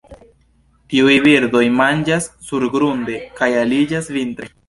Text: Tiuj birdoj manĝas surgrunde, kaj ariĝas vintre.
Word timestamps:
Tiuj 0.93 1.17
birdoj 1.25 1.61
manĝas 1.81 2.29
surgrunde, 2.47 3.21
kaj 3.41 3.53
ariĝas 3.61 4.13
vintre. 4.19 4.53